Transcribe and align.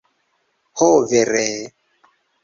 Ho 0.79 0.87
vere... 1.11 1.43